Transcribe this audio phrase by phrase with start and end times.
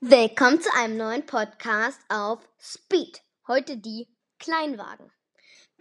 [0.00, 3.20] Willkommen zu einem neuen Podcast auf Speed.
[3.48, 4.06] Heute die
[4.38, 5.10] Kleinwagen.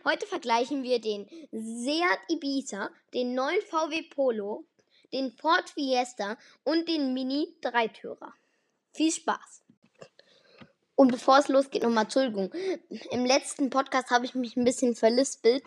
[0.04, 4.66] Heute vergleichen wir den Seat Ibiza, den neuen VW Polo,
[5.14, 8.34] den Ford Fiesta und den Mini Dreitürer.
[8.92, 9.62] Viel Spaß!
[10.96, 12.52] Und bevor es losgeht, nochmal Entschuldigung.
[13.12, 15.64] Im letzten Podcast habe ich mich ein bisschen verlispelt.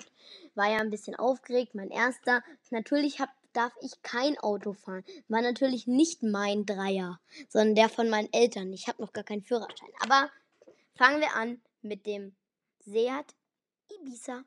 [0.56, 2.42] War ja ein bisschen aufgeregt, mein erster.
[2.70, 5.04] Natürlich hab, darf ich kein Auto fahren.
[5.28, 8.72] War natürlich nicht mein Dreier, sondern der von meinen Eltern.
[8.72, 9.90] Ich habe noch gar keinen Führerschein.
[10.00, 10.30] Aber
[10.94, 12.34] fangen wir an mit dem
[12.80, 13.34] Seat
[13.90, 14.44] Ibiza.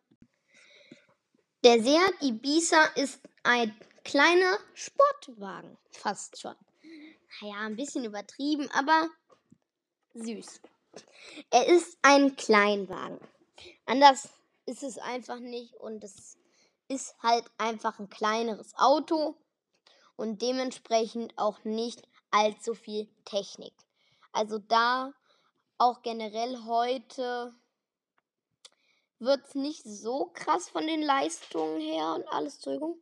[1.63, 5.77] Der Seat Ibiza ist ein kleiner Sportwagen.
[5.91, 6.55] Fast schon.
[7.41, 9.09] Naja, ein bisschen übertrieben, aber
[10.13, 10.61] süß.
[11.49, 13.19] Er ist ein Kleinwagen.
[13.85, 14.29] Anders
[14.65, 16.37] ist es einfach nicht und es
[16.87, 19.35] ist halt einfach ein kleineres Auto
[20.15, 23.73] und dementsprechend auch nicht allzu viel Technik.
[24.31, 25.13] Also da
[25.77, 27.53] auch generell heute
[29.19, 33.01] wird es nicht so krass von den Leistungen her und alles, Entschuldigung.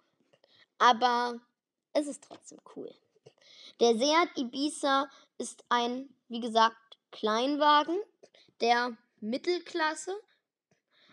[0.77, 1.39] Aber
[1.93, 2.93] es ist trotzdem cool.
[3.79, 6.75] Der Seat Ibiza ist ein, wie gesagt,
[7.11, 7.99] Kleinwagen
[8.61, 10.15] der Mittelklasse.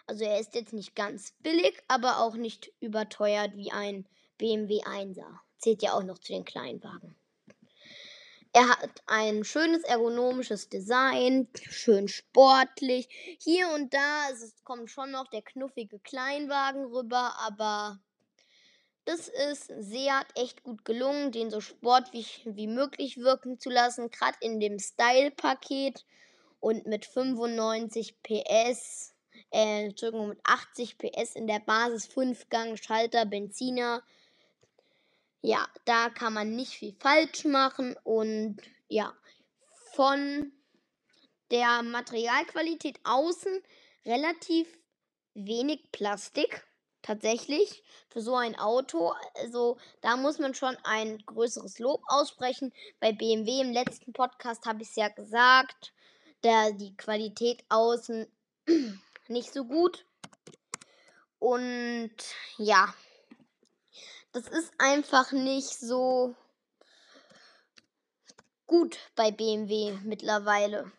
[0.09, 5.39] Also er ist jetzt nicht ganz billig, aber auch nicht überteuert wie ein BMW 1er.
[5.59, 7.15] Zählt ja auch noch zu den Kleinwagen.
[8.55, 13.09] Er hat ein schönes ergonomisches Design, schön sportlich.
[13.39, 18.01] Hier und da es kommt schon noch der knuffige Kleinwagen rüber, aber
[19.05, 24.39] das ist Seat echt gut gelungen, den so sportlich wie möglich wirken zu lassen, gerade
[24.41, 26.07] in dem Style-Paket
[26.61, 29.15] und mit 95 PS,
[29.51, 34.03] äh, Entschuldigung, mit 80 PS in der Basis, 5 Gang, Schalter, Benziner.
[35.41, 39.15] Ja, da kann man nicht viel falsch machen und ja,
[39.95, 40.53] von
[41.51, 43.63] der Materialqualität außen
[44.05, 44.67] relativ
[45.35, 46.65] wenig Plastik.
[47.01, 49.15] Tatsächlich für so ein Auto.
[49.35, 52.73] Also da muss man schon ein größeres Lob aussprechen.
[53.01, 55.93] Bei BMW im letzten Podcast habe ich es ja gesagt
[56.43, 58.27] der, die Qualität außen
[59.29, 60.05] nicht so gut.
[61.39, 62.13] Und
[62.57, 62.93] ja,
[64.33, 66.35] das ist einfach nicht so
[68.67, 70.93] gut bei BMW mittlerweile.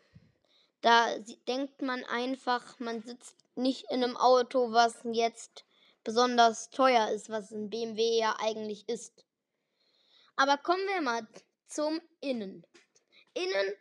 [0.81, 5.66] Da denkt man einfach, man sitzt nicht in einem Auto, was jetzt
[6.03, 9.25] besonders teuer ist, was ein BMW ja eigentlich ist.
[10.35, 11.28] Aber kommen wir mal
[11.68, 12.66] zum Innen.
[13.34, 13.73] Innen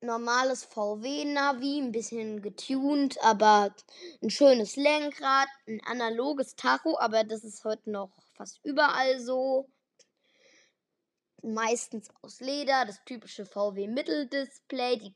[0.00, 3.74] normales VW-Navi, ein bisschen getuned, aber
[4.22, 9.68] ein schönes Lenkrad, ein analoges Tacho, aber das ist heute noch fast überall so.
[11.42, 15.14] Meistens aus Leder, das typische VW-Mitteldisplay.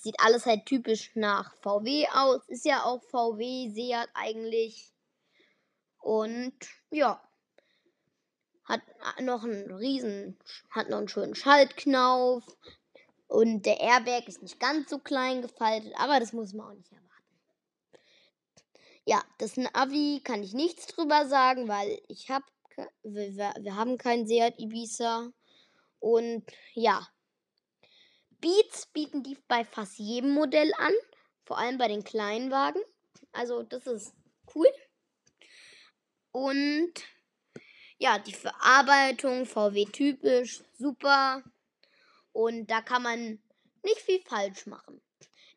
[0.00, 2.42] Sieht alles halt typisch nach VW aus.
[2.46, 4.92] Ist ja auch VW, Seat eigentlich.
[5.98, 6.54] Und
[6.90, 7.20] ja.
[8.64, 8.80] Hat
[9.20, 10.38] noch einen riesen,
[10.70, 12.44] hat noch einen schönen Schaltknauf,
[13.34, 16.92] und der Airbag ist nicht ganz so klein gefaltet, aber das muss man auch nicht
[16.92, 17.40] erwarten.
[19.04, 22.44] Ja, das Navi kann ich nichts drüber sagen, weil ich habe
[23.02, 25.32] wir, wir haben keinen Seat Ibiza
[25.98, 27.08] und ja.
[28.40, 30.92] Beats bieten die bei fast jedem Modell an,
[31.44, 32.80] vor allem bei den kleinen Wagen.
[33.32, 34.14] Also das ist
[34.54, 34.68] cool.
[36.30, 36.92] Und
[37.98, 41.42] ja, die Verarbeitung VW typisch, super.
[42.34, 43.38] Und da kann man
[43.84, 45.00] nicht viel falsch machen.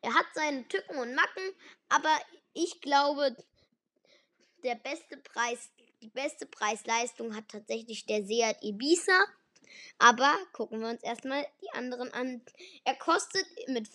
[0.00, 1.52] Er hat seine Tücken und Macken,
[1.88, 2.16] aber
[2.54, 3.36] ich glaube,
[4.62, 9.24] der beste Preis, die beste Preis-Leistung hat tatsächlich der Seat Ibiza.
[9.98, 12.42] Aber gucken wir uns erstmal die anderen an.
[12.84, 13.88] Er kostet mit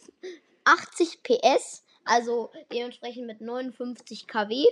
[0.66, 4.66] 80 PS, also dementsprechend mit 59 kW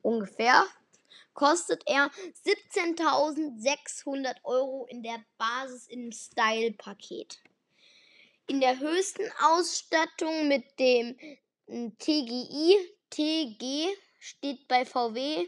[0.00, 0.64] ungefähr,
[1.34, 2.10] kostet er
[2.44, 7.42] 17.600 Euro in der Basis im Style-Paket.
[8.46, 11.16] In der höchsten Ausstattung mit dem
[11.66, 12.76] hm, TGI,
[13.10, 13.88] TG
[14.18, 15.46] steht bei VW,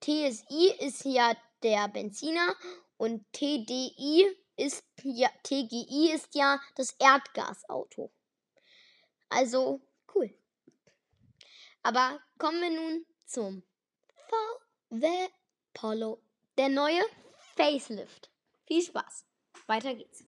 [0.00, 2.56] TSI ist ja der Benziner
[2.96, 4.26] und TDI
[4.56, 8.12] ist ja, TGI ist ja das Erdgasauto.
[9.28, 9.80] Also
[10.14, 10.34] cool.
[11.82, 13.62] Aber kommen wir nun zum
[14.28, 14.61] VW.
[14.94, 15.28] The
[15.72, 16.18] Polo.
[16.58, 17.00] Der neue
[17.56, 18.30] Facelift.
[18.66, 19.24] Viel Spaß.
[19.66, 20.22] Weiter geht's.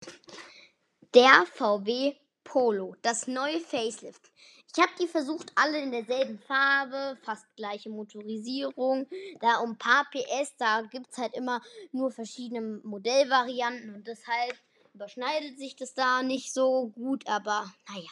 [1.12, 2.14] Der VW
[2.44, 2.94] Polo.
[3.02, 4.30] Das neue Facelift.
[4.72, 9.08] Ich habe die versucht, alle in derselben Farbe, fast gleiche Motorisierung.
[9.40, 11.60] Da um ein paar PS, da gibt es halt immer
[11.90, 14.56] nur verschiedene Modellvarianten und deshalb
[14.94, 18.10] überschneidet sich das da nicht so gut, aber naja.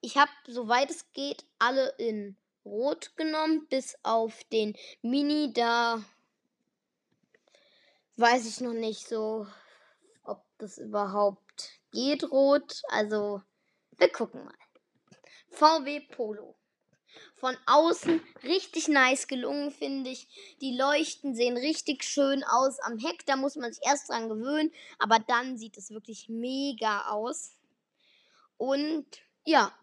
[0.00, 6.02] Ich habe, soweit es geht, alle in Rot genommen, bis auf den Mini, da
[8.16, 9.46] weiß ich noch nicht so,
[10.24, 12.82] ob das überhaupt geht rot.
[12.88, 13.42] Also,
[13.98, 14.54] wir gucken mal.
[15.50, 16.56] VW Polo.
[17.34, 20.28] Von außen richtig nice gelungen, finde ich.
[20.60, 23.26] Die Leuchten sehen richtig schön aus am Heck.
[23.26, 24.72] Da muss man sich erst dran gewöhnen.
[24.98, 27.56] Aber dann sieht es wirklich mega aus.
[28.58, 29.06] Und
[29.44, 29.74] ja,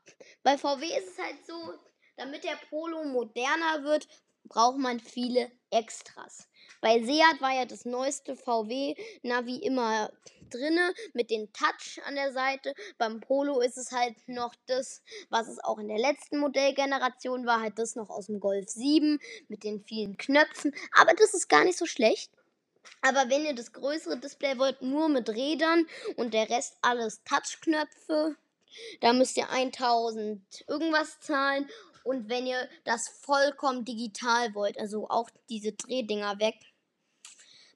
[0.44, 1.74] bei VW ist es halt so,
[2.18, 4.08] damit der Polo moderner wird,
[4.44, 6.48] braucht man viele Extras.
[6.82, 10.12] Bei Seat war ja das neueste VW-Navi immer
[10.50, 12.74] drinne mit dem Touch an der Seite.
[12.98, 17.62] Beim Polo ist es halt noch das, was es auch in der letzten Modellgeneration war,
[17.62, 20.74] halt das noch aus dem Golf 7 mit den vielen Knöpfen.
[20.98, 22.32] Aber das ist gar nicht so schlecht.
[23.02, 28.38] Aber wenn ihr das größere Display wollt, nur mit Rädern und der Rest alles Touchknöpfe,
[29.02, 31.70] da müsst ihr 1000 irgendwas zahlen.
[32.08, 36.56] Und wenn ihr das vollkommen digital wollt, also auch diese Drehdinger weg,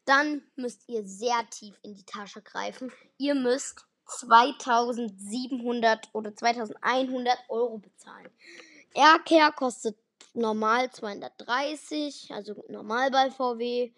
[0.05, 2.93] dann müsst ihr sehr tief in die Tasche greifen.
[3.17, 8.29] Ihr müsst 2700 oder 2100 Euro bezahlen.
[8.93, 9.97] Aircare kostet
[10.33, 13.91] normal 230, also normal bei VW.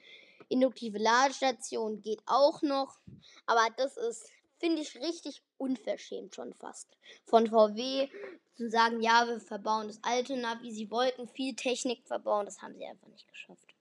[0.49, 2.97] Induktive Ladestation geht auch noch,
[3.45, 4.31] aber das ist,
[4.63, 6.87] finde ich, richtig unverschämt schon fast.
[7.25, 8.07] Von VW
[8.53, 10.71] zu sagen, ja, wir verbauen das alte Navi.
[10.71, 13.75] Sie wollten viel Technik verbauen, das haben sie einfach nicht geschafft.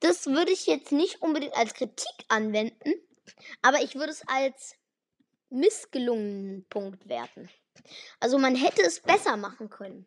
[0.00, 2.94] Das würde ich jetzt nicht unbedingt als Kritik anwenden,
[3.60, 4.76] aber ich würde es als
[5.50, 7.50] missgelungenen Punkt werten.
[8.18, 10.06] Also man hätte es besser machen können.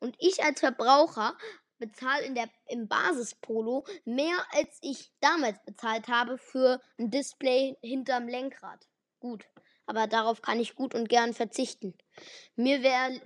[0.00, 1.38] Und ich als Verbraucher
[1.82, 8.28] bezahle in der, im Basispolo mehr, als ich damals bezahlt habe für ein Display hinterm
[8.28, 8.86] Lenkrad.
[9.18, 9.44] Gut,
[9.86, 11.94] aber darauf kann ich gut und gern verzichten.
[12.54, 13.20] Mir wäre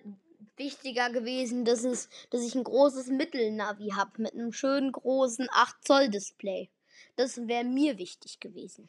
[0.56, 5.84] wichtiger gewesen, dass, es, dass ich ein großes Mittelnavi habe mit einem schönen großen 8
[5.84, 6.70] Zoll Display.
[7.16, 8.88] Das wäre mir wichtig gewesen.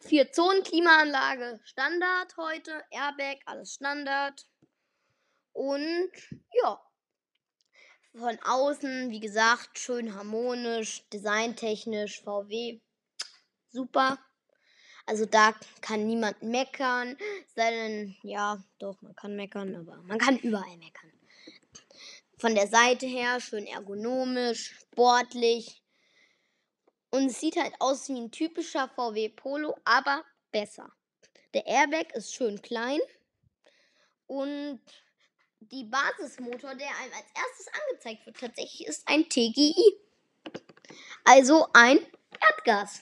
[0.00, 4.46] Vier Zonen Klimaanlage Standard heute, Airbag alles Standard.
[5.52, 6.10] Und
[6.62, 6.80] ja,
[8.14, 12.80] von außen, wie gesagt, schön harmonisch, designtechnisch, VW,
[13.70, 14.18] super.
[15.06, 17.16] Also da kann niemand meckern.
[17.54, 21.12] Sei denn, ja, doch, man kann meckern, aber man kann überall meckern.
[22.38, 25.82] Von der Seite her schön ergonomisch, sportlich.
[27.10, 30.90] Und es sieht halt aus wie ein typischer VW Polo, aber besser.
[31.54, 33.00] Der Airbag ist schön klein.
[34.26, 34.80] Und
[35.70, 39.74] die Basismotor, der einem als erstes angezeigt wird, tatsächlich ist ein TGI.
[41.24, 41.98] Also ein
[42.40, 43.00] Erdgas.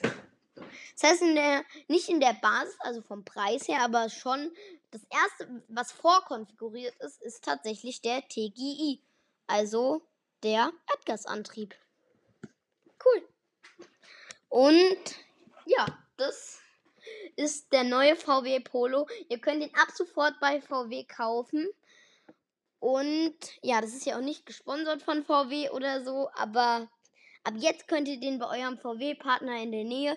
[0.99, 4.51] Das heißt, in der, nicht in der Basis, also vom Preis her, aber schon
[4.91, 9.01] das erste, was vorkonfiguriert ist, ist tatsächlich der TGI.
[9.47, 10.01] Also
[10.43, 11.75] der Erdgasantrieb.
[13.03, 13.27] Cool.
[14.49, 15.15] Und
[15.65, 15.85] ja,
[16.17, 16.59] das
[17.35, 19.07] ist der neue VW Polo.
[19.29, 21.67] Ihr könnt ihn ab sofort bei VW kaufen.
[22.81, 26.89] Und ja, das ist ja auch nicht gesponsert von VW oder so, aber
[27.43, 30.15] Ab jetzt könnt ihr den bei eurem VW-Partner in der Nähe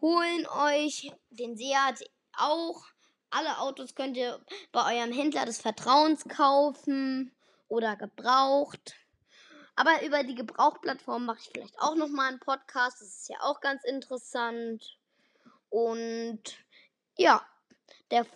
[0.00, 2.02] holen euch den Seat
[2.36, 2.84] auch.
[3.30, 7.32] Alle Autos könnt ihr bei eurem Händler des Vertrauens kaufen
[7.68, 8.96] oder gebraucht.
[9.76, 13.00] Aber über die Gebrauchplattform mache ich vielleicht auch noch mal einen Podcast.
[13.00, 14.98] Das ist ja auch ganz interessant.
[15.68, 16.42] Und
[17.16, 17.46] ja,
[18.10, 18.26] der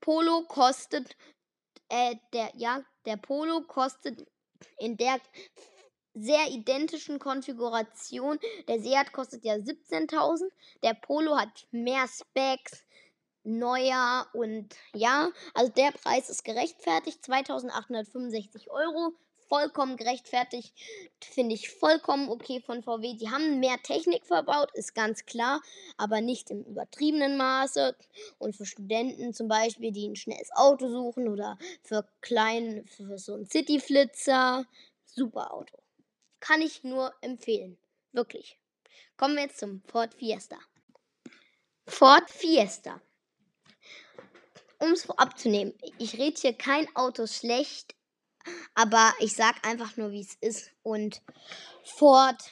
[0.00, 1.14] Polo kostet
[1.88, 4.26] äh, der ja, der Polo kostet
[4.78, 5.18] in der
[6.14, 8.38] sehr identischen Konfiguration.
[8.68, 10.48] Der Seat kostet ja 17.000.
[10.82, 12.84] Der Polo hat mehr Specs,
[13.44, 17.22] neuer und ja, also der Preis ist gerechtfertigt.
[17.24, 19.14] 2.865 Euro.
[19.48, 20.74] Vollkommen gerechtfertigt.
[21.20, 23.14] Finde ich vollkommen okay von VW.
[23.14, 25.62] Die haben mehr Technik verbaut, ist ganz klar,
[25.96, 27.96] aber nicht im übertriebenen Maße.
[28.38, 33.34] Und für Studenten zum Beispiel, die ein schnelles Auto suchen oder für kleinen, für so
[33.34, 34.66] einen City-Flitzer,
[35.04, 35.78] super Auto.
[36.40, 37.78] Kann ich nur empfehlen.
[38.12, 38.58] Wirklich.
[39.16, 40.58] Kommen wir jetzt zum Ford Fiesta.
[41.86, 43.00] Ford Fiesta.
[44.78, 47.95] Um es vorab zu nehmen, ich rede hier kein Auto schlecht,
[48.74, 50.70] aber ich sage einfach nur, wie es ist.
[50.82, 51.22] Und
[51.84, 52.42] Ford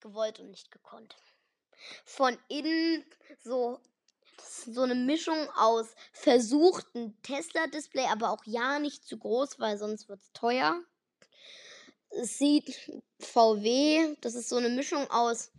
[0.00, 1.16] gewollt und nicht gekonnt.
[2.04, 3.04] Von innen
[3.42, 3.80] so
[4.66, 10.20] so eine Mischung aus versuchten Tesla-Display, aber auch ja nicht zu groß, weil sonst wird
[10.20, 10.80] es teuer
[12.10, 12.74] sieht
[13.20, 15.50] VW, das ist so eine Mischung aus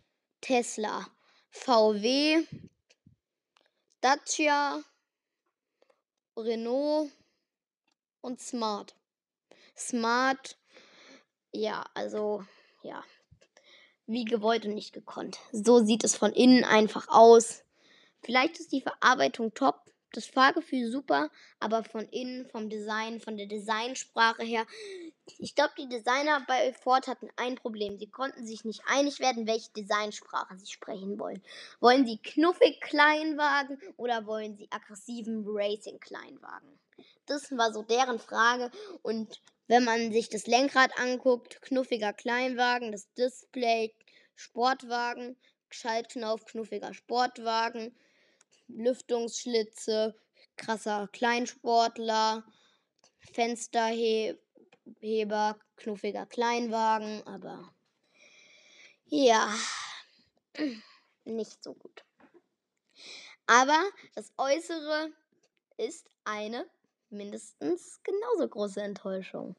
[0.42, 1.08] Tesla.
[1.52, 2.46] VW,
[4.02, 4.84] Dacia,
[6.38, 7.12] Renault
[8.22, 8.96] und Smart.
[9.80, 10.58] Smart,
[11.52, 12.44] ja, also,
[12.84, 13.04] ja,
[14.06, 15.38] wie gewollt und nicht gekonnt.
[15.52, 17.64] So sieht es von innen einfach aus.
[18.22, 19.82] Vielleicht ist die Verarbeitung top,
[20.12, 24.66] das Fahrgefühl super, aber von innen, vom Design, von der Designsprache her.
[25.38, 27.98] Ich glaube, die Designer bei Ford hatten ein Problem.
[27.98, 31.44] Sie konnten sich nicht einig werden, welche Designsprache sie sprechen wollen.
[31.80, 36.80] Wollen sie knuffig Kleinwagen oder wollen sie aggressiven Racing Kleinwagen?
[37.28, 38.72] Das war so deren Frage.
[39.04, 43.94] Und wenn man sich das Lenkrad anguckt, knuffiger Kleinwagen, das Display,
[44.36, 45.38] Sportwagen,
[45.70, 47.96] Schaltknauf, knuffiger Sportwagen,
[48.68, 50.20] Lüftungsschlitze,
[50.58, 52.44] krasser Kleinsportler,
[53.32, 54.40] Fensterheber,
[55.76, 57.72] knuffiger Kleinwagen, aber
[59.06, 59.54] ja,
[61.26, 62.04] nicht so gut.
[63.46, 63.80] Aber
[64.16, 65.12] das Äußere
[65.78, 66.68] ist eine
[67.12, 69.56] mindestens genauso große Enttäuschung.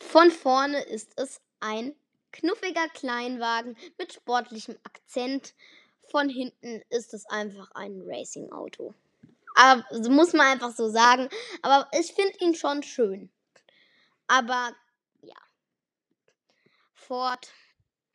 [0.00, 1.94] Von vorne ist es ein
[2.32, 5.54] knuffiger Kleinwagen mit sportlichem Akzent
[6.10, 8.94] von hinten ist es einfach ein Racing-Auto.
[9.56, 11.28] Aber muss man einfach so sagen.
[11.62, 13.30] Aber ich finde ihn schon schön.
[14.26, 14.74] Aber
[15.22, 15.36] ja.
[16.92, 17.50] Ford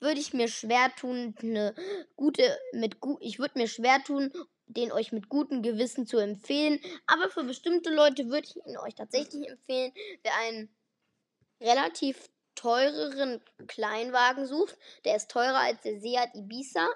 [0.00, 1.74] würde ich mir schwer tun, eine
[2.16, 4.32] gute mit gut ich würde mir schwer tun,
[4.66, 8.94] den euch mit gutem Gewissen zu empfehlen, aber für bestimmte Leute würde ich ihn euch
[8.94, 9.92] tatsächlich empfehlen,
[10.22, 10.68] wer einen
[11.60, 16.88] relativ teureren Kleinwagen sucht, der ist teurer als der Seat Ibiza.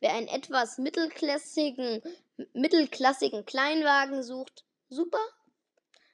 [0.00, 2.02] Wer einen etwas mittelklassigen,
[2.54, 5.20] mittelklassigen Kleinwagen sucht, super.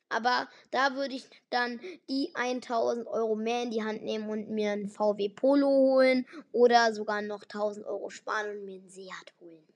[0.08, 4.72] Aber da würde ich dann die 1000 Euro mehr in die Hand nehmen und mir
[4.72, 9.66] einen VW Polo holen oder sogar noch 1000 Euro sparen und mir einen Seat holen.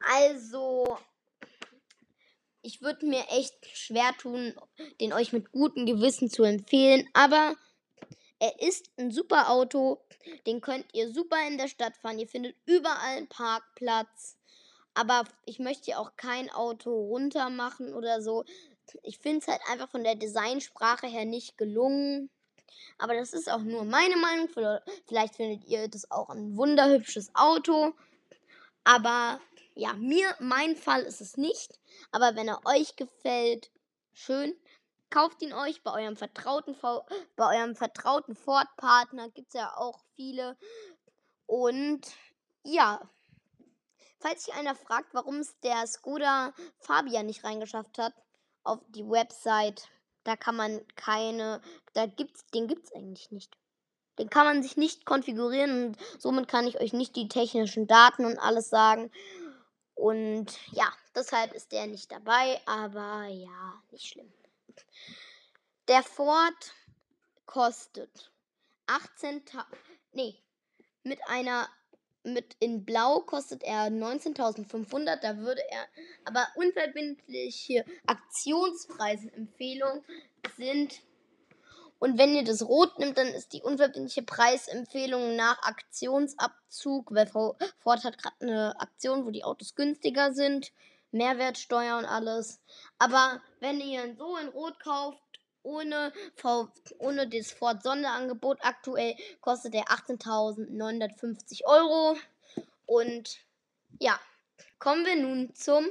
[0.00, 0.98] Also,
[2.62, 4.54] ich würde mir echt schwer tun,
[5.00, 7.56] den euch mit gutem Gewissen zu empfehlen, aber
[8.40, 10.00] er ist ein super Auto.
[10.46, 12.18] Den könnt ihr super in der Stadt fahren.
[12.18, 14.36] Ihr findet überall einen Parkplatz.
[14.94, 18.44] Aber ich möchte auch kein Auto runter machen oder so.
[19.02, 22.30] Ich finde es halt einfach von der Designsprache her nicht gelungen.
[22.98, 24.48] Aber das ist auch nur meine Meinung.
[25.06, 27.92] Vielleicht findet ihr das auch ein wunderhübsches Auto.
[28.84, 29.40] Aber
[29.78, 31.78] ja, mir, mein Fall ist es nicht.
[32.10, 33.70] Aber wenn er euch gefällt,
[34.12, 34.52] schön.
[35.08, 36.76] Kauft ihn euch bei eurem vertrauten,
[37.36, 39.30] bei eurem vertrauten Ford-Partner.
[39.30, 40.58] Gibt es ja auch viele.
[41.46, 42.00] Und
[42.64, 43.08] ja,
[44.18, 48.14] falls sich einer fragt, warum es der Skoda Fabia nicht reingeschafft hat
[48.64, 49.88] auf die Website,
[50.24, 51.62] da kann man keine,
[51.94, 53.56] da gibt's, den gibt es eigentlich nicht.
[54.18, 58.26] Den kann man sich nicht konfigurieren und somit kann ich euch nicht die technischen Daten
[58.26, 59.12] und alles sagen.
[59.98, 64.32] Und ja, deshalb ist der nicht dabei, aber ja, nicht schlimm.
[65.88, 66.72] Der Ford
[67.46, 68.30] kostet
[68.86, 69.64] 18.000.
[70.12, 70.36] Nee,
[71.02, 71.68] mit einer.
[72.24, 75.16] Mit in Blau kostet er 19.500.
[75.16, 75.88] Da würde er.
[76.24, 80.04] Aber unverbindliche Aktionspreisempfehlung
[80.56, 81.00] sind.
[81.98, 88.04] Und wenn ihr das Rot nimmt, dann ist die unverbindliche Preisempfehlung nach Aktionsabzug, weil Ford
[88.04, 90.72] hat gerade eine Aktion, wo die Autos günstiger sind.
[91.10, 92.60] Mehrwertsteuer und alles.
[92.98, 95.18] Aber wenn ihr so in Rot kauft,
[95.62, 96.12] ohne,
[96.98, 102.16] ohne das Ford Sonderangebot, aktuell kostet er 18.950 Euro.
[102.86, 103.38] Und
[103.98, 104.18] ja,
[104.78, 105.86] kommen wir nun zum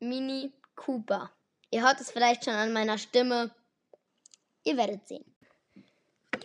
[0.00, 1.30] Mini Cooper.
[1.70, 3.54] Ihr hört es vielleicht schon an meiner Stimme.
[4.64, 5.24] Ihr werdet sehen.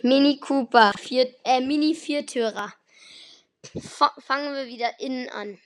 [0.02, 2.72] Mini Cooper, vier, äh, Mini Viertürer.
[3.80, 5.58] fangen wir wieder innen an.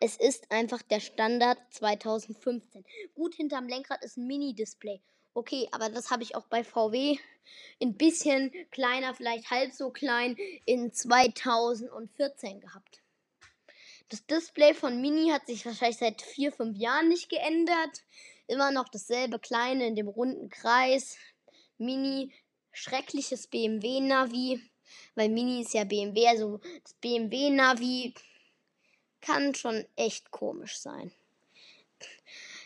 [0.00, 2.84] Es ist einfach der Standard 2015.
[3.14, 5.00] Gut hinterm Lenkrad ist ein Mini-Display.
[5.32, 7.16] Okay, aber das habe ich auch bei VW.
[7.80, 13.02] Ein bisschen kleiner, vielleicht halb so klein in 2014 gehabt.
[14.10, 18.04] Das Display von Mini hat sich wahrscheinlich seit 4, 5 Jahren nicht geändert.
[18.46, 21.16] Immer noch dasselbe kleine in dem runden Kreis.
[21.78, 22.32] Mini,
[22.72, 24.60] schreckliches BMW-Navi.
[25.14, 28.14] Weil Mini ist ja BMW, also das BMW-Navi
[29.20, 31.10] kann schon echt komisch sein.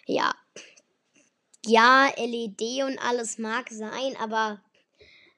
[0.06, 0.34] Ja.
[1.64, 4.62] Ja, LED und alles mag sein, aber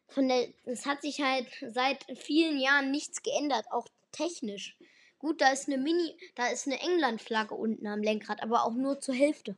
[0.08, 4.76] von der, es hat sich halt seit vielen Jahren nichts geändert, auch technisch.
[5.18, 9.00] Gut, da ist eine Mini, da ist eine England-Flagge unten am Lenkrad, aber auch nur
[9.00, 9.56] zur Hälfte.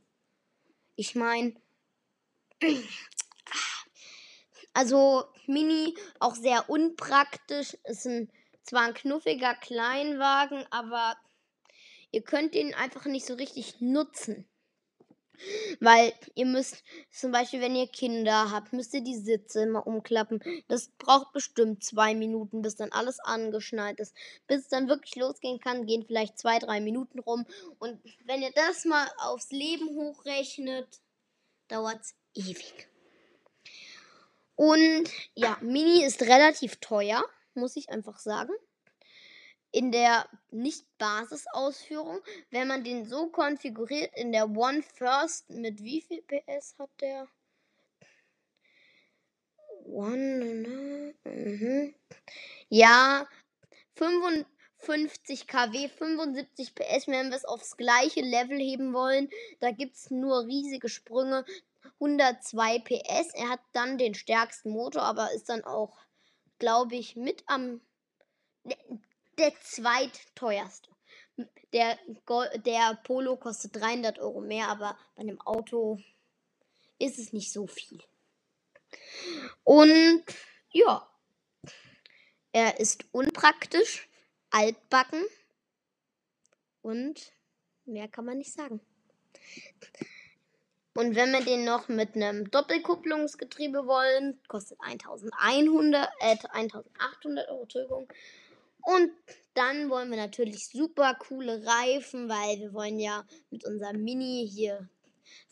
[0.97, 1.55] Ich meine,
[4.75, 8.31] also Mini auch sehr unpraktisch, ist ein
[8.63, 11.17] zwar ein knuffiger Kleinwagen, aber
[12.11, 14.49] ihr könnt ihn einfach nicht so richtig nutzen.
[15.81, 20.41] Weil ihr müsst, zum Beispiel, wenn ihr Kinder habt, müsst ihr die Sitze immer umklappen.
[20.69, 24.15] Das braucht bestimmt zwei Minuten, bis dann alles angeschnallt ist.
[24.47, 27.45] Bis es dann wirklich losgehen kann, gehen vielleicht zwei, drei Minuten rum.
[27.81, 31.01] Und wenn ihr das mal aufs Leben hochrechnet,
[31.67, 32.92] dauert es ewig.
[34.63, 38.53] Und ja, Mini ist relativ teuer, muss ich einfach sagen
[39.73, 46.23] in der Nicht-Basis-Ausführung, wenn man den so konfiguriert in der One First, mit wie viel
[46.23, 47.27] PS hat der?
[49.85, 51.95] One, mhm.
[52.69, 53.27] Ja,
[53.97, 59.29] 55 kW, 75 PS, wenn wir es aufs gleiche Level heben wollen.
[59.61, 61.45] Da gibt es nur riesige Sprünge.
[62.03, 63.35] 102 PS.
[63.35, 65.97] Er hat dann den stärksten Motor, aber ist dann auch,
[66.59, 67.81] glaube ich, mit am
[69.39, 70.91] der zweitteuerste.
[71.73, 71.99] Der,
[72.57, 75.99] der Polo kostet 300 Euro mehr, aber bei einem Auto
[76.99, 78.03] ist es nicht so viel.
[79.65, 80.25] Und
[80.71, 81.09] ja,
[82.53, 84.09] er ist unpraktisch,
[84.51, 85.25] altbacken
[86.83, 87.33] und
[87.87, 88.81] mehr kann man nicht sagen.
[90.95, 98.09] Und wenn wir den noch mit einem Doppelkupplungsgetriebe wollen, kostet 1100, äh, 1800 Euro, Entschuldigung.
[98.83, 99.13] Und
[99.55, 104.89] dann wollen wir natürlich super coole Reifen, weil wir wollen ja mit unserem Mini hier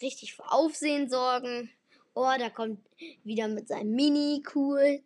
[0.03, 1.71] richtig für Aufsehen sorgen.
[2.15, 2.81] Oh, da kommt
[3.25, 5.01] wieder mit seinem Mini cool.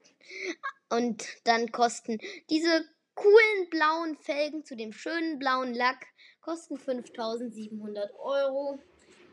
[0.88, 2.18] Und dann kosten
[2.50, 6.06] diese coolen blauen Felgen zu dem schönen blauen Lack
[6.40, 8.78] kosten 5700 Euro.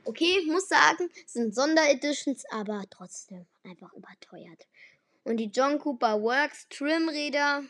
[0.04, 4.68] Okay, muss sagen, sind Sondereditions, aber trotzdem einfach überteuert.
[5.24, 7.64] Und die John Cooper Works Trimräder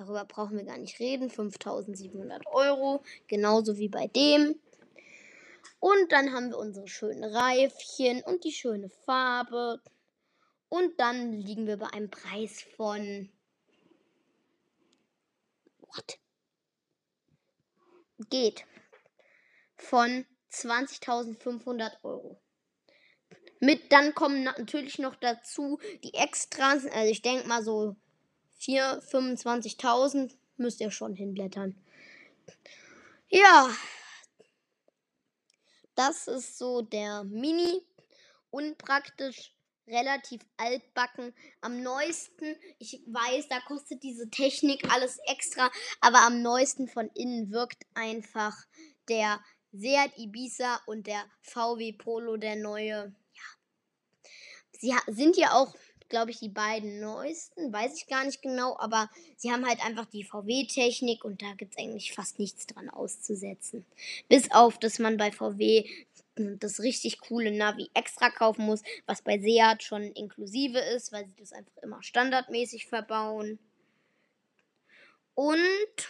[0.00, 1.28] Darüber brauchen wir gar nicht reden.
[1.28, 3.04] 5700 Euro.
[3.26, 4.58] Genauso wie bei dem.
[5.78, 9.82] Und dann haben wir unsere schönen Reifchen und die schöne Farbe.
[10.70, 13.30] Und dann liegen wir bei einem Preis von.
[15.80, 16.18] What?
[18.30, 18.64] Geht.
[19.76, 22.40] Von 20.500 Euro.
[23.60, 26.86] Mit dann kommen natürlich noch dazu die Extras.
[26.86, 27.96] Also ich denke mal so
[28.58, 31.76] 4, 25.000 müsst ihr schon hinblättern.
[33.28, 33.70] Ja,
[35.94, 37.82] das ist so der Mini.
[38.50, 39.54] Unpraktisch,
[39.86, 41.34] relativ altbacken.
[41.60, 47.52] Am neuesten, ich weiß, da kostet diese Technik alles extra, aber am neuesten von innen
[47.52, 48.56] wirkt einfach
[49.08, 49.40] der
[49.72, 53.14] Seat Ibiza und der VW Polo, der neue.
[53.34, 54.98] Ja.
[55.06, 55.74] Sie sind ja auch
[56.10, 57.72] glaube ich, die beiden neuesten.
[57.72, 61.72] Weiß ich gar nicht genau, aber sie haben halt einfach die VW-Technik und da gibt
[61.72, 63.86] es eigentlich fast nichts dran auszusetzen.
[64.28, 65.88] Bis auf, dass man bei VW
[66.34, 71.36] das richtig coole Navi extra kaufen muss, was bei Seat schon inklusive ist, weil sie
[71.36, 73.58] das einfach immer standardmäßig verbauen.
[75.34, 76.08] Und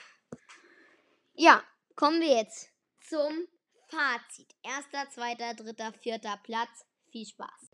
[1.34, 1.62] ja,
[1.94, 2.69] kommen wir jetzt
[3.10, 3.48] zum
[3.88, 4.54] Fazit.
[4.62, 6.86] Erster, zweiter, dritter, vierter Platz.
[7.10, 7.70] Viel Spaß.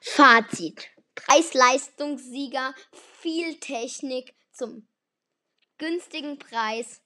[0.00, 0.88] Fazit.
[1.14, 2.74] Preis-Leistungssieger,
[3.20, 4.88] viel Technik zum
[5.78, 7.00] günstigen Preis.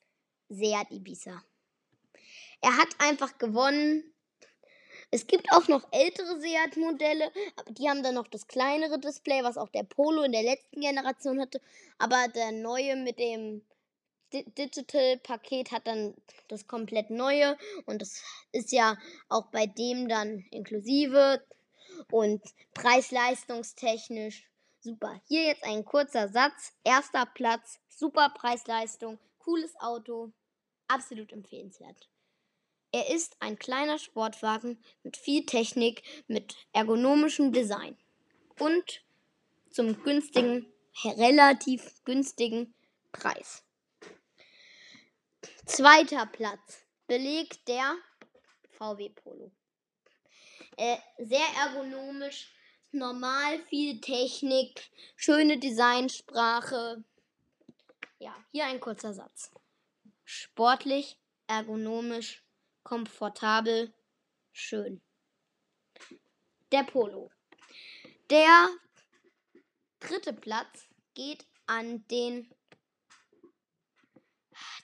[0.48, 1.42] Seat Ibiza.
[2.60, 4.04] Er hat einfach gewonnen.
[5.10, 9.58] Es gibt auch noch ältere Seat-Modelle, aber die haben dann noch das kleinere Display, was
[9.58, 11.60] auch der Polo in der letzten Generation hatte.
[11.98, 13.62] Aber der neue mit dem
[14.32, 16.14] Digital-Paket hat dann
[16.48, 18.96] das komplett neue und das ist ja
[19.28, 21.42] auch bei dem dann inklusive
[22.10, 22.42] und
[22.74, 24.48] preis-leistungstechnisch
[24.80, 25.20] super.
[25.28, 26.72] Hier jetzt ein kurzer Satz.
[26.84, 30.32] Erster Platz, super Preis-Leistung, cooles Auto,
[30.88, 32.08] absolut empfehlenswert.
[32.90, 37.96] Er ist ein kleiner Sportwagen mit viel Technik, mit ergonomischem Design
[38.58, 39.02] und
[39.70, 40.66] zum günstigen,
[41.04, 42.74] relativ günstigen
[43.12, 43.64] Preis.
[45.64, 47.96] Zweiter Platz belegt der
[48.70, 49.52] VW Polo.
[50.76, 52.52] Äh, sehr ergonomisch,
[52.90, 57.04] normal, viel Technik, schöne Designsprache.
[58.18, 59.52] Ja, hier ein kurzer Satz.
[60.24, 62.42] Sportlich, ergonomisch,
[62.82, 63.94] komfortabel,
[64.50, 65.00] schön.
[66.72, 67.30] Der Polo.
[68.30, 68.68] Der
[70.00, 72.52] dritte Platz geht an den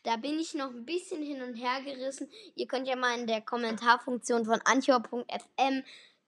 [0.02, 2.30] da bin ich noch ein bisschen hin und her gerissen.
[2.54, 5.84] Ihr könnt ja mal in der Kommentarfunktion von anchor.fm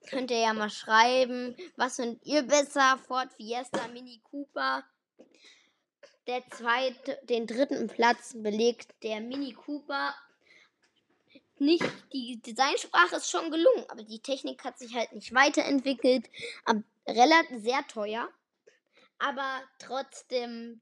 [0.09, 2.99] könnt ihr ja mal schreiben, was findet ihr besser?
[3.07, 4.83] Ford Fiesta, Mini Cooper.
[6.27, 10.13] der zweite, den dritten Platz belegt der Mini Cooper.
[11.57, 16.29] Nicht, die Designsprache ist schon gelungen, aber die Technik hat sich halt nicht weiterentwickelt.
[17.07, 18.29] Relativ sehr teuer.
[19.19, 20.81] Aber trotzdem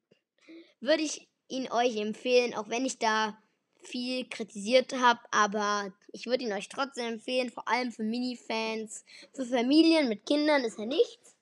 [0.80, 3.38] würde ich ihn euch empfehlen, auch wenn ich da
[3.82, 9.06] viel kritisiert habe, aber ich würde ihn euch trotzdem empfehlen, vor allem für Mini-Fans.
[9.34, 11.36] Für Familien mit Kindern ist er nichts,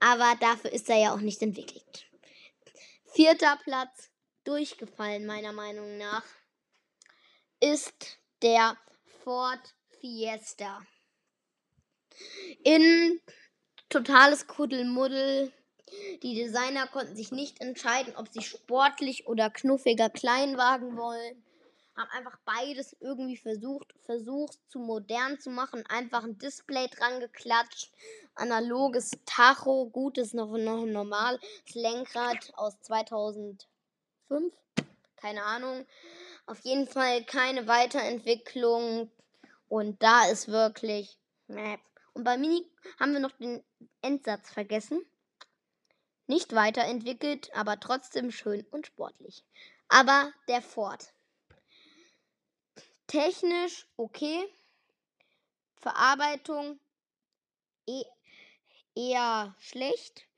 [0.00, 2.06] aber dafür ist er ja auch nicht entwickelt.
[3.12, 4.10] Vierter Platz,
[4.44, 6.24] durchgefallen meiner Meinung nach,
[7.60, 8.76] ist der
[9.22, 9.60] Ford
[10.00, 10.80] Fiesta.
[12.64, 13.20] In
[13.88, 15.52] totales Kuddelmuddel
[16.22, 21.42] die Designer konnten sich nicht entscheiden, ob sie sportlich oder knuffiger Kleinwagen wollen.
[21.96, 25.84] Haben einfach beides irgendwie versucht, versucht zu modern zu machen.
[25.88, 27.92] Einfach ein Display dran geklatscht.
[28.34, 31.38] Analoges Tacho, gutes noch, noch normal.
[31.66, 33.66] Das Lenkrad aus 2005.
[35.16, 35.86] Keine Ahnung.
[36.46, 39.10] Auf jeden Fall keine Weiterentwicklung.
[39.68, 41.18] Und da ist wirklich.
[41.48, 42.66] Und bei Mini
[42.98, 43.62] haben wir noch den
[44.02, 45.04] Endsatz vergessen.
[46.30, 49.42] Nicht weiterentwickelt, aber trotzdem schön und sportlich.
[49.88, 51.12] Aber der Ford.
[53.08, 54.48] Technisch okay.
[55.80, 56.78] Verarbeitung
[57.84, 58.04] e
[58.94, 60.28] eher schlecht,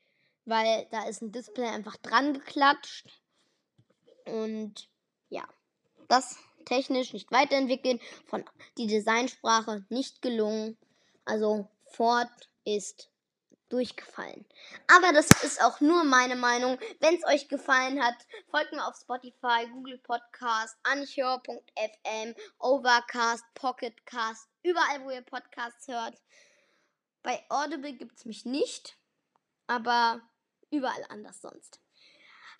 [0.45, 3.05] weil da ist ein Display einfach dran geklatscht.
[4.25, 4.89] Und
[5.29, 5.47] ja,
[6.07, 8.43] das technisch nicht weiterentwickelt, von
[8.79, 10.75] die Designsprache nicht gelungen.
[11.23, 13.11] Also Ford ist
[13.73, 14.45] durchgefallen.
[14.87, 16.77] Aber das ist auch nur meine Meinung.
[16.99, 18.15] Wenn es euch gefallen hat,
[18.51, 26.21] folgt mir auf Spotify, Google Podcast, anchor.fm, Overcast, Pocketcast, überall, wo ihr Podcasts hört.
[27.23, 28.95] Bei Audible gibt es mich nicht,
[29.65, 30.21] aber
[30.69, 31.81] überall anders sonst.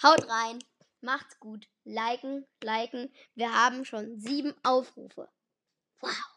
[0.02, 0.58] Haut rein,
[1.02, 3.14] macht's gut, liken, liken.
[3.36, 5.30] Wir haben schon sieben Aufrufe.
[6.02, 6.34] Wow.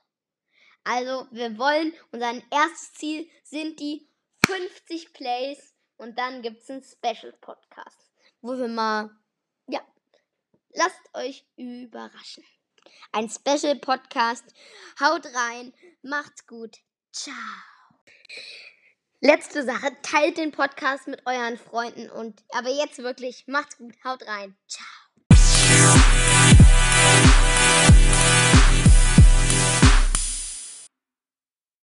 [0.84, 4.06] Also, wir wollen, unser erstes Ziel sind die
[4.46, 9.10] 50 Plays und dann gibt es einen Special Podcast, wo wir mal,
[9.66, 9.80] ja,
[10.70, 12.44] lasst euch überraschen.
[13.10, 14.44] Ein Special Podcast.
[15.00, 16.76] Haut rein, macht's gut.
[17.12, 17.34] Ciao.
[19.20, 24.24] Letzte Sache, teilt den Podcast mit euren Freunden und aber jetzt wirklich, macht's gut, haut
[24.28, 24.56] rein.
[24.68, 25.05] Ciao.